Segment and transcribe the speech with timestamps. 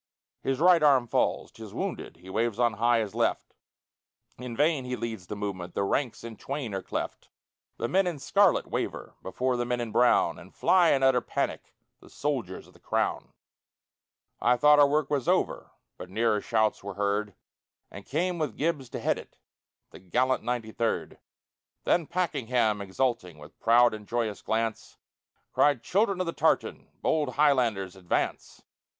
[0.41, 3.53] His right arm falls 'tis wounded; He waves on high his left;
[4.39, 7.29] In vain he leads the movement, The ranks in twain are cleft.
[7.77, 11.75] The men in scarlet waver Before the men in brown, And fly in utter panic
[11.99, 13.31] The soldiers of the Crown!
[14.41, 15.69] I thought the work was over,
[15.99, 17.35] But nearer shouts were heard,
[17.91, 19.37] And came, with Gibbs to head it,
[19.91, 21.19] The gallant Ninety third.
[21.83, 24.97] Then Pakenham, exulting, With proud and joyous glance,
[25.53, 28.63] Cried, "Children of the tartan Bold Highlanders advance!